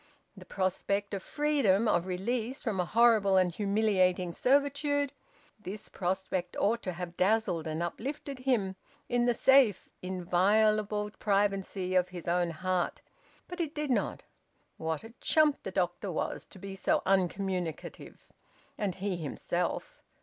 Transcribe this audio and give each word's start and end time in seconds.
The 0.35 0.45
prospect 0.45 1.13
of 1.13 1.21
freedom, 1.21 1.87
of 1.87 2.07
release 2.07 2.63
from 2.63 2.79
a 2.79 2.85
horrible 2.85 3.37
and 3.37 3.53
humiliating 3.53 4.33
servitude 4.33 5.13
this 5.59 5.89
prospect 5.89 6.57
ought 6.57 6.81
to 6.81 6.93
have 6.93 7.15
dazzled 7.15 7.67
and 7.67 7.83
uplifted 7.83 8.39
him, 8.39 8.77
in 9.09 9.27
the 9.27 9.35
safe, 9.35 9.89
inviolable 10.01 11.11
privacy 11.19 11.93
of 11.93 12.09
his 12.09 12.27
own 12.27 12.49
heart. 12.49 13.01
But 13.47 13.59
it 13.61 13.75
did 13.75 13.91
not... 13.91 14.23
What 14.77 15.03
a 15.03 15.13
chump 15.21 15.61
the 15.61 15.69
doctor 15.69 16.11
was, 16.11 16.47
to 16.47 16.57
be 16.57 16.73
so 16.73 17.03
uncommunicative! 17.05 18.27
And 18.79 18.95
he 18.95 19.17
himself! 19.17 20.01